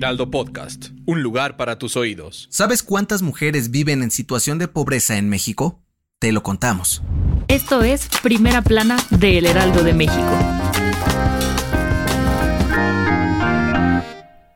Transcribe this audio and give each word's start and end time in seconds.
Heraldo 0.00 0.30
Podcast, 0.30 0.92
un 1.04 1.22
lugar 1.22 1.58
para 1.58 1.76
tus 1.76 1.94
oídos. 1.94 2.48
¿Sabes 2.50 2.82
cuántas 2.82 3.20
mujeres 3.20 3.70
viven 3.70 4.02
en 4.02 4.10
situación 4.10 4.56
de 4.56 4.66
pobreza 4.66 5.18
en 5.18 5.28
México? 5.28 5.82
Te 6.18 6.32
lo 6.32 6.42
contamos. 6.42 7.02
Esto 7.48 7.82
es 7.82 8.08
Primera 8.22 8.62
Plana 8.62 8.96
de 9.10 9.36
El 9.36 9.44
Heraldo 9.44 9.84
de 9.84 9.92
México. 9.92 10.38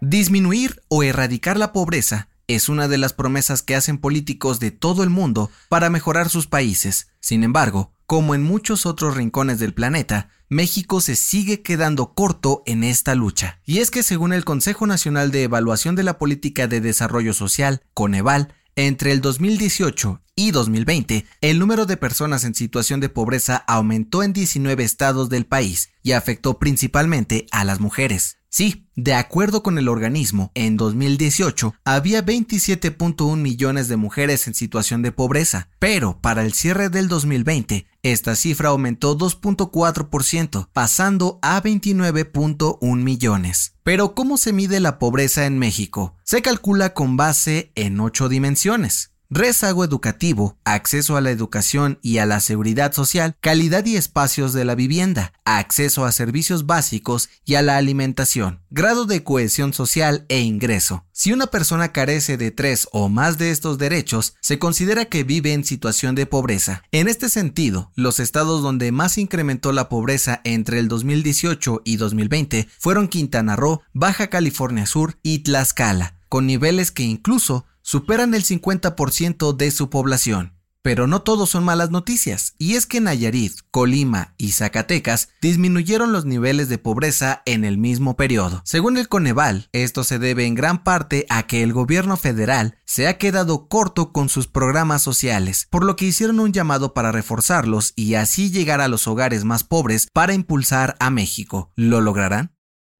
Disminuir 0.00 0.80
o 0.88 1.02
erradicar 1.02 1.58
la 1.58 1.74
pobreza 1.74 2.30
es 2.46 2.70
una 2.70 2.88
de 2.88 2.96
las 2.96 3.12
promesas 3.12 3.60
que 3.60 3.74
hacen 3.74 3.98
políticos 3.98 4.60
de 4.60 4.70
todo 4.70 5.02
el 5.02 5.10
mundo 5.10 5.50
para 5.68 5.90
mejorar 5.90 6.30
sus 6.30 6.46
países. 6.46 7.08
Sin 7.20 7.44
embargo, 7.44 7.92
como 8.06 8.34
en 8.34 8.42
muchos 8.42 8.86
otros 8.86 9.16
rincones 9.16 9.58
del 9.58 9.74
planeta, 9.74 10.28
México 10.48 11.00
se 11.00 11.16
sigue 11.16 11.62
quedando 11.62 12.14
corto 12.14 12.62
en 12.66 12.84
esta 12.84 13.14
lucha. 13.14 13.60
Y 13.64 13.78
es 13.78 13.90
que 13.90 14.02
según 14.02 14.32
el 14.32 14.44
Consejo 14.44 14.86
Nacional 14.86 15.30
de 15.30 15.44
Evaluación 15.44 15.96
de 15.96 16.02
la 16.02 16.18
Política 16.18 16.66
de 16.66 16.80
Desarrollo 16.80 17.32
Social, 17.32 17.82
Coneval, 17.94 18.54
entre 18.76 19.12
el 19.12 19.20
2018 19.20 20.20
y 20.36 20.50
2020, 20.50 21.26
el 21.40 21.58
número 21.58 21.86
de 21.86 21.96
personas 21.96 22.44
en 22.44 22.54
situación 22.54 23.00
de 23.00 23.08
pobreza 23.08 23.56
aumentó 23.68 24.22
en 24.22 24.32
19 24.32 24.82
estados 24.82 25.28
del 25.28 25.46
país 25.46 25.90
y 26.02 26.12
afectó 26.12 26.58
principalmente 26.58 27.46
a 27.52 27.64
las 27.64 27.80
mujeres. 27.80 28.38
Sí, 28.56 28.86
de 28.94 29.14
acuerdo 29.14 29.64
con 29.64 29.78
el 29.78 29.88
organismo, 29.88 30.52
en 30.54 30.76
2018 30.76 31.74
había 31.84 32.24
27.1 32.24 33.36
millones 33.36 33.88
de 33.88 33.96
mujeres 33.96 34.46
en 34.46 34.54
situación 34.54 35.02
de 35.02 35.10
pobreza, 35.10 35.70
pero 35.80 36.20
para 36.20 36.44
el 36.44 36.52
cierre 36.52 36.88
del 36.88 37.08
2020 37.08 37.88
esta 38.04 38.36
cifra 38.36 38.68
aumentó 38.68 39.18
2.4%, 39.18 40.68
pasando 40.72 41.40
a 41.42 41.60
29.1 41.60 42.96
millones. 43.02 43.74
Pero 43.82 44.14
¿cómo 44.14 44.36
se 44.36 44.52
mide 44.52 44.78
la 44.78 45.00
pobreza 45.00 45.46
en 45.46 45.58
México? 45.58 46.14
Se 46.22 46.40
calcula 46.40 46.94
con 46.94 47.16
base 47.16 47.72
en 47.74 47.98
ocho 47.98 48.28
dimensiones 48.28 49.13
rezago 49.34 49.82
educativo, 49.84 50.56
acceso 50.64 51.16
a 51.16 51.20
la 51.20 51.32
educación 51.32 51.98
y 52.02 52.18
a 52.18 52.26
la 52.26 52.38
seguridad 52.38 52.92
social, 52.92 53.36
calidad 53.40 53.84
y 53.84 53.96
espacios 53.96 54.52
de 54.52 54.64
la 54.64 54.76
vivienda, 54.76 55.32
acceso 55.44 56.04
a 56.04 56.12
servicios 56.12 56.66
básicos 56.66 57.28
y 57.44 57.56
a 57.56 57.62
la 57.62 57.76
alimentación, 57.76 58.60
grado 58.70 59.06
de 59.06 59.24
cohesión 59.24 59.72
social 59.72 60.24
e 60.28 60.40
ingreso. 60.40 61.04
Si 61.10 61.32
una 61.32 61.48
persona 61.48 61.90
carece 61.90 62.36
de 62.36 62.52
tres 62.52 62.86
o 62.92 63.08
más 63.08 63.36
de 63.36 63.50
estos 63.50 63.76
derechos, 63.76 64.36
se 64.40 64.60
considera 64.60 65.06
que 65.06 65.24
vive 65.24 65.52
en 65.52 65.64
situación 65.64 66.14
de 66.14 66.26
pobreza. 66.26 66.84
En 66.92 67.08
este 67.08 67.28
sentido, 67.28 67.90
los 67.96 68.20
estados 68.20 68.62
donde 68.62 68.92
más 68.92 69.18
incrementó 69.18 69.72
la 69.72 69.88
pobreza 69.88 70.42
entre 70.44 70.78
el 70.78 70.86
2018 70.86 71.82
y 71.84 71.96
2020 71.96 72.68
fueron 72.78 73.08
Quintana 73.08 73.56
Roo, 73.56 73.82
Baja 73.92 74.28
California 74.28 74.86
Sur 74.86 75.18
y 75.24 75.40
Tlaxcala, 75.40 76.14
con 76.28 76.46
niveles 76.46 76.92
que 76.92 77.02
incluso 77.02 77.66
superan 77.84 78.34
el 78.34 78.42
50% 78.42 79.54
de 79.54 79.70
su 79.70 79.90
población. 79.90 80.54
Pero 80.80 81.06
no 81.06 81.22
todos 81.22 81.48
son 81.48 81.64
malas 81.64 81.90
noticias, 81.90 82.54
y 82.58 82.74
es 82.74 82.84
que 82.84 83.00
Nayarit, 83.00 83.54
Colima 83.70 84.34
y 84.36 84.52
Zacatecas 84.52 85.30
disminuyeron 85.40 86.12
los 86.12 86.26
niveles 86.26 86.68
de 86.68 86.76
pobreza 86.76 87.42
en 87.46 87.64
el 87.64 87.78
mismo 87.78 88.16
periodo. 88.16 88.60
Según 88.66 88.98
el 88.98 89.08
Coneval, 89.08 89.68
esto 89.72 90.04
se 90.04 90.18
debe 90.18 90.44
en 90.44 90.54
gran 90.54 90.82
parte 90.82 91.24
a 91.30 91.46
que 91.46 91.62
el 91.62 91.72
gobierno 91.72 92.18
federal 92.18 92.76
se 92.84 93.06
ha 93.08 93.16
quedado 93.16 93.68
corto 93.68 94.12
con 94.12 94.28
sus 94.28 94.46
programas 94.46 95.00
sociales, 95.00 95.68
por 95.70 95.84
lo 95.84 95.96
que 95.96 96.04
hicieron 96.06 96.40
un 96.40 96.52
llamado 96.52 96.92
para 96.92 97.12
reforzarlos 97.12 97.94
y 97.96 98.14
así 98.14 98.50
llegar 98.50 98.82
a 98.82 98.88
los 98.88 99.06
hogares 99.06 99.44
más 99.44 99.64
pobres 99.64 100.08
para 100.12 100.34
impulsar 100.34 100.96
a 101.00 101.08
México. 101.08 101.70
¿Lo 101.76 102.02
lograrán? 102.02 102.53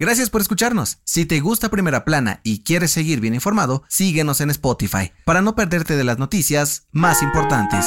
Gracias 0.00 0.30
por 0.30 0.40
escucharnos. 0.40 0.96
Si 1.04 1.26
te 1.26 1.40
gusta 1.40 1.68
Primera 1.68 2.06
Plana 2.06 2.40
y 2.42 2.62
quieres 2.62 2.90
seguir 2.90 3.20
bien 3.20 3.34
informado, 3.34 3.82
síguenos 3.86 4.40
en 4.40 4.48
Spotify 4.48 5.12
para 5.26 5.42
no 5.42 5.54
perderte 5.54 5.94
de 5.94 6.04
las 6.04 6.18
noticias 6.18 6.86
más 6.90 7.20
importantes. 7.20 7.84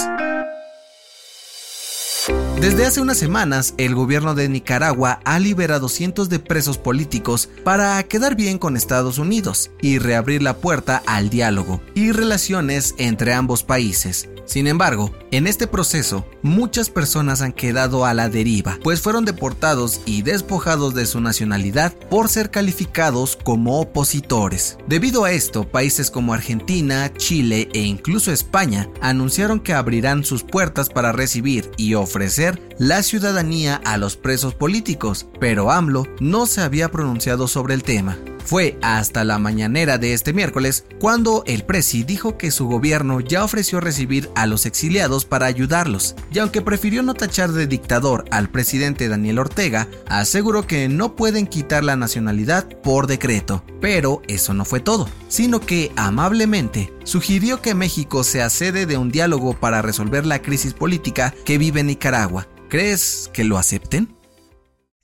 Desde 2.61 2.85
hace 2.85 3.01
unas 3.01 3.17
semanas, 3.17 3.73
el 3.79 3.95
gobierno 3.95 4.35
de 4.35 4.47
Nicaragua 4.47 5.21
ha 5.25 5.39
liberado 5.39 5.89
cientos 5.89 6.29
de 6.29 6.37
presos 6.37 6.77
políticos 6.77 7.49
para 7.63 8.01
quedar 8.03 8.35
bien 8.35 8.59
con 8.59 8.77
Estados 8.77 9.17
Unidos 9.17 9.71
y 9.81 9.97
reabrir 9.97 10.43
la 10.43 10.57
puerta 10.57 11.01
al 11.07 11.31
diálogo 11.31 11.81
y 11.95 12.11
relaciones 12.11 12.93
entre 12.99 13.33
ambos 13.33 13.63
países. 13.63 14.29
Sin 14.53 14.67
embargo, 14.67 15.11
en 15.31 15.47
este 15.47 15.65
proceso, 15.65 16.27
muchas 16.43 16.91
personas 16.91 17.41
han 17.41 17.53
quedado 17.53 18.05
a 18.05 18.13
la 18.13 18.29
deriva, 18.29 18.77
pues 18.83 19.01
fueron 19.01 19.25
deportados 19.25 20.01
y 20.05 20.21
despojados 20.21 20.93
de 20.93 21.07
su 21.07 21.21
nacionalidad 21.21 21.91
por 22.11 22.29
ser 22.29 22.51
calificados 22.51 23.35
como 23.35 23.81
opositores. 23.81 24.77
Debido 24.87 25.25
a 25.25 25.31
esto, 25.31 25.67
países 25.67 26.11
como 26.11 26.35
Argentina, 26.35 27.11
Chile 27.17 27.67
e 27.73 27.79
incluso 27.79 28.31
España 28.31 28.91
anunciaron 29.01 29.59
que 29.59 29.73
abrirán 29.73 30.23
sus 30.23 30.43
puertas 30.43 30.89
para 30.89 31.11
recibir 31.11 31.71
y 31.75 31.95
ofrecer 31.95 32.61
la 32.77 33.01
ciudadanía 33.01 33.81
a 33.83 33.97
los 33.97 34.17
presos 34.17 34.53
políticos, 34.53 35.25
pero 35.39 35.71
AMLO 35.71 36.05
no 36.19 36.45
se 36.45 36.61
había 36.61 36.91
pronunciado 36.91 37.47
sobre 37.47 37.73
el 37.73 37.81
tema. 37.81 38.19
Fue 38.45 38.77
hasta 38.81 39.23
la 39.23 39.39
mañanera 39.39 39.97
de 39.97 40.13
este 40.13 40.33
miércoles 40.33 40.85
cuando 40.99 41.43
el 41.47 41.63
presi 41.63 42.03
dijo 42.03 42.37
que 42.37 42.51
su 42.51 42.67
gobierno 42.67 43.21
ya 43.21 43.43
ofreció 43.43 43.79
recibir 43.79 44.29
a 44.35 44.45
los 44.45 44.65
exiliados 44.65 45.25
para 45.25 45.45
ayudarlos, 45.45 46.15
y 46.31 46.39
aunque 46.39 46.61
prefirió 46.61 47.03
no 47.03 47.13
tachar 47.13 47.51
de 47.51 47.67
dictador 47.67 48.25
al 48.31 48.49
presidente 48.49 49.07
Daniel 49.07 49.39
Ortega, 49.39 49.87
aseguró 50.07 50.67
que 50.67 50.89
no 50.89 51.15
pueden 51.15 51.47
quitar 51.47 51.83
la 51.83 51.95
nacionalidad 51.95 52.67
por 52.81 53.07
decreto. 53.07 53.63
Pero 53.79 54.21
eso 54.27 54.53
no 54.53 54.65
fue 54.65 54.79
todo, 54.81 55.09
sino 55.29 55.59
que 55.59 55.91
amablemente 55.95 56.93
sugirió 57.03 57.61
que 57.61 57.75
México 57.75 58.23
sea 58.23 58.49
sede 58.49 58.85
de 58.85 58.97
un 58.97 59.09
diálogo 59.09 59.59
para 59.59 59.81
resolver 59.81 60.25
la 60.25 60.41
crisis 60.41 60.73
política 60.73 61.33
que 61.45 61.57
vive 61.57 61.83
Nicaragua. 61.83 62.47
¿Crees 62.69 63.29
que 63.33 63.43
lo 63.43 63.57
acepten? 63.57 64.15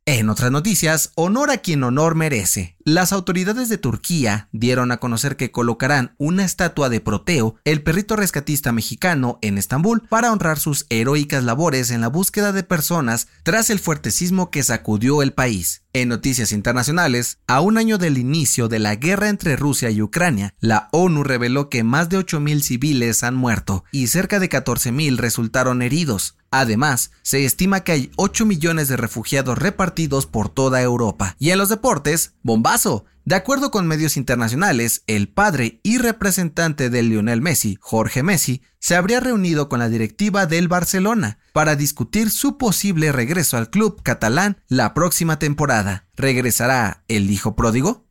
En 0.05 0.27
otras 0.29 0.49
noticias, 0.49 1.11
honor 1.13 1.51
a 1.51 1.59
quien 1.59 1.83
honor 1.83 2.15
merece. 2.15 2.75
Las 2.89 3.13
autoridades 3.13 3.69
de 3.69 3.77
Turquía 3.77 4.49
dieron 4.51 4.91
a 4.91 4.97
conocer 4.97 5.37
que 5.37 5.51
colocarán 5.51 6.15
una 6.17 6.43
estatua 6.43 6.89
de 6.89 6.99
Proteo, 6.99 7.53
el 7.63 7.83
perrito 7.83 8.15
rescatista 8.15 8.71
mexicano, 8.71 9.37
en 9.43 9.59
Estambul 9.59 10.01
para 10.09 10.31
honrar 10.31 10.57
sus 10.57 10.87
heroicas 10.89 11.43
labores 11.43 11.91
en 11.91 12.01
la 12.01 12.07
búsqueda 12.07 12.51
de 12.51 12.63
personas 12.63 13.27
tras 13.43 13.69
el 13.69 13.77
fuerte 13.77 14.09
sismo 14.09 14.49
que 14.49 14.63
sacudió 14.63 15.21
el 15.21 15.33
país. 15.33 15.83
En 15.93 16.09
noticias 16.09 16.51
internacionales, 16.51 17.37
a 17.45 17.61
un 17.61 17.77
año 17.77 17.99
del 17.99 18.17
inicio 18.17 18.67
de 18.67 18.79
la 18.79 18.95
guerra 18.95 19.29
entre 19.29 19.55
Rusia 19.55 19.91
y 19.91 20.01
Ucrania, 20.01 20.55
la 20.59 20.87
ONU 20.91 21.23
reveló 21.23 21.69
que 21.69 21.83
más 21.83 22.09
de 22.09 22.17
8.000 22.17 22.61
civiles 22.61 23.23
han 23.23 23.35
muerto 23.35 23.83
y 23.91 24.07
cerca 24.07 24.39
de 24.39 24.49
14.000 24.49 25.17
resultaron 25.17 25.83
heridos. 25.83 26.37
Además, 26.51 27.11
se 27.21 27.45
estima 27.45 27.81
que 27.83 27.91
hay 27.91 28.11
8 28.17 28.45
millones 28.45 28.87
de 28.87 28.97
refugiados 28.97 29.57
repartidos 29.57 30.25
por 30.25 30.49
toda 30.49 30.81
Europa. 30.81 31.35
Y 31.39 31.51
en 31.51 31.59
los 31.59 31.69
deportes, 31.69 32.33
bombazo. 32.43 32.78
De 33.25 33.35
acuerdo 33.35 33.71
con 33.71 33.87
medios 33.87 34.15
internacionales, 34.15 35.03
el 35.05 35.27
padre 35.27 35.81
y 35.83 35.97
representante 35.97 36.89
de 36.89 37.03
Lionel 37.03 37.41
Messi, 37.41 37.77
Jorge 37.81 38.23
Messi, 38.23 38.61
se 38.79 38.95
habría 38.95 39.19
reunido 39.19 39.67
con 39.67 39.79
la 39.79 39.89
directiva 39.89 40.45
del 40.45 40.67
Barcelona 40.67 41.39
para 41.51 41.75
discutir 41.75 42.29
su 42.29 42.57
posible 42.57 43.11
regreso 43.11 43.57
al 43.57 43.69
club 43.69 44.01
catalán 44.01 44.57
la 44.67 44.93
próxima 44.93 45.39
temporada. 45.39 46.07
¿Regresará 46.15 47.03
el 47.07 47.29
hijo 47.29 47.55
pródigo? 47.55 48.07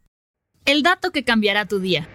El 0.66 0.82
dato 0.82 1.12
que 1.12 1.24
cambiará 1.24 1.64
tu 1.66 1.80
día. 1.80 2.06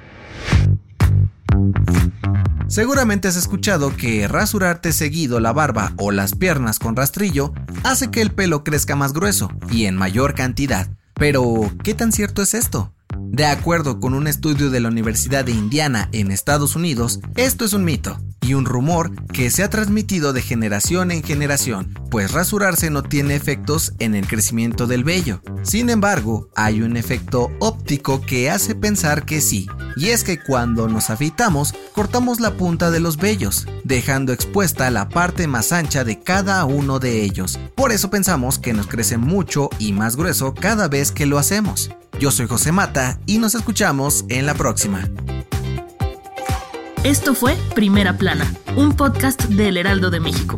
Seguramente 2.67 3.27
has 3.27 3.35
escuchado 3.35 3.95
que 3.97 4.27
rasurarte 4.27 4.93
seguido 4.93 5.39
la 5.39 5.53
barba 5.53 5.93
o 5.97 6.11
las 6.11 6.35
piernas 6.35 6.79
con 6.79 6.95
rastrillo 6.95 7.53
hace 7.83 8.11
que 8.11 8.21
el 8.21 8.31
pelo 8.31 8.63
crezca 8.63 8.95
más 8.95 9.13
grueso 9.13 9.49
y 9.71 9.85
en 9.85 9.95
mayor 9.95 10.35
cantidad. 10.35 10.89
Pero, 11.15 11.71
¿qué 11.83 11.93
tan 11.93 12.11
cierto 12.11 12.41
es 12.41 12.53
esto? 12.53 12.93
De 13.19 13.45
acuerdo 13.45 13.99
con 13.99 14.13
un 14.13 14.27
estudio 14.27 14.69
de 14.69 14.79
la 14.79 14.89
Universidad 14.89 15.45
de 15.45 15.51
Indiana 15.51 16.09
en 16.11 16.31
Estados 16.31 16.75
Unidos, 16.75 17.19
esto 17.35 17.65
es 17.65 17.73
un 17.73 17.83
mito. 17.83 18.19
y 18.43 18.55
un 18.55 18.65
rumor 18.65 19.11
que 19.27 19.49
se 19.49 19.63
ha 19.63 19.69
transmitido 19.69 20.33
de 20.33 20.41
generación 20.41 21.11
en 21.11 21.23
generación, 21.23 21.97
pues 22.11 22.31
rasurarse 22.33 22.89
no 22.89 23.01
tiene 23.01 23.35
efectos 23.35 23.93
en 23.99 24.15
el 24.15 24.27
crecimiento 24.27 24.85
del 24.85 25.05
vello. 25.05 25.41
Sin 25.63 25.89
embargo, 25.89 26.49
hay 26.55 26.81
un 26.81 26.97
efecto 26.97 27.51
óptico 27.59 28.19
que 28.19 28.51
hace 28.51 28.75
pensar 28.75 29.25
que 29.25 29.39
sí, 29.39 29.67
y 29.95 30.09
es 30.09 30.23
que 30.23 30.39
cuando 30.39 30.87
nos 30.87 31.09
afeitamos, 31.09 31.73
cortamos 31.93 32.39
la 32.39 32.55
punta 32.55 32.91
de 32.91 32.99
los 32.99 33.17
vellos, 33.17 33.67
dejando 33.83 34.33
expuesta 34.33 34.89
la 34.89 35.09
parte 35.09 35.47
más 35.47 35.71
ancha 35.71 36.03
de 36.03 36.19
cada 36.19 36.65
uno 36.65 36.99
de 36.99 37.23
ellos. 37.23 37.59
Por 37.75 37.91
eso 37.91 38.09
pensamos 38.09 38.59
que 38.59 38.73
nos 38.73 38.87
crece 38.87 39.17
mucho 39.17 39.69
y 39.79 39.93
más 39.93 40.15
grueso 40.15 40.53
cada 40.53 40.87
vez 40.87 41.11
que 41.11 41.25
lo 41.25 41.37
hacemos. 41.37 41.91
Yo 42.19 42.31
soy 42.31 42.47
José 42.47 42.71
Mata 42.71 43.19
y 43.25 43.37
nos 43.37 43.55
escuchamos 43.55 44.25
en 44.29 44.45
la 44.45 44.53
próxima. 44.53 45.09
Esto 47.03 47.35
fue 47.35 47.57
Primera 47.75 48.17
Plana, 48.17 48.53
un 48.77 48.93
podcast 48.95 49.43
de 49.43 49.67
El 49.67 49.77
Heraldo 49.77 50.09
de 50.09 50.21
México. 50.21 50.57